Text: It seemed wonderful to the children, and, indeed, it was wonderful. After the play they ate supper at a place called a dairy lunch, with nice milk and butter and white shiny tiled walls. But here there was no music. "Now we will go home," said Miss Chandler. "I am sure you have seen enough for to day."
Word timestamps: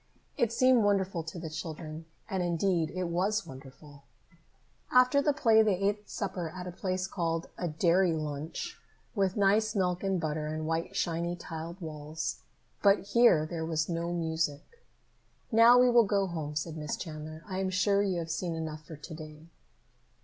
It 0.35 0.51
seemed 0.51 0.83
wonderful 0.83 1.21
to 1.21 1.37
the 1.37 1.47
children, 1.51 2.05
and, 2.27 2.41
indeed, 2.41 2.89
it 2.89 3.03
was 3.03 3.45
wonderful. 3.45 4.01
After 4.91 5.21
the 5.21 5.31
play 5.31 5.61
they 5.61 5.75
ate 5.75 6.09
supper 6.09 6.49
at 6.49 6.65
a 6.65 6.71
place 6.71 7.05
called 7.05 7.49
a 7.55 7.67
dairy 7.67 8.11
lunch, 8.13 8.79
with 9.13 9.37
nice 9.37 9.75
milk 9.75 10.01
and 10.03 10.19
butter 10.19 10.47
and 10.47 10.65
white 10.65 10.95
shiny 10.95 11.35
tiled 11.35 11.79
walls. 11.81 12.37
But 12.81 13.09
here 13.09 13.45
there 13.45 13.63
was 13.63 13.89
no 13.89 14.11
music. 14.11 14.81
"Now 15.51 15.77
we 15.77 15.87
will 15.91 16.05
go 16.07 16.25
home," 16.25 16.55
said 16.55 16.77
Miss 16.77 16.97
Chandler. 16.97 17.43
"I 17.47 17.59
am 17.59 17.69
sure 17.69 18.01
you 18.01 18.17
have 18.17 18.31
seen 18.31 18.55
enough 18.55 18.83
for 18.83 18.95
to 18.95 19.13
day." 19.13 19.45